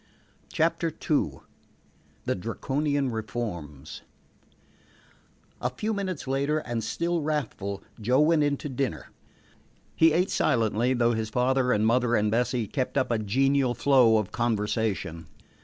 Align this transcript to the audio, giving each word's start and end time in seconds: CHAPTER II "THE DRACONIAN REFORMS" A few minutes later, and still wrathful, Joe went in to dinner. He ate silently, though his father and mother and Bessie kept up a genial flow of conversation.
CHAPTER 0.51 0.87
II 1.07 1.41
"THE 2.25 2.33
DRACONIAN 2.33 3.11
REFORMS" 3.11 4.01
A 5.61 5.69
few 5.69 5.93
minutes 5.93 6.27
later, 6.27 6.57
and 6.57 6.83
still 6.83 7.21
wrathful, 7.21 7.83
Joe 7.99 8.21
went 8.21 8.41
in 8.41 8.57
to 8.57 8.67
dinner. 8.69 9.11
He 9.95 10.11
ate 10.11 10.31
silently, 10.31 10.95
though 10.95 11.13
his 11.13 11.29
father 11.29 11.71
and 11.71 11.85
mother 11.85 12.15
and 12.15 12.31
Bessie 12.31 12.65
kept 12.65 12.97
up 12.97 13.11
a 13.11 13.19
genial 13.19 13.75
flow 13.75 14.17
of 14.17 14.31
conversation. 14.31 15.27